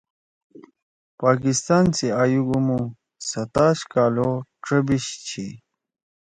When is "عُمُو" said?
2.53-2.81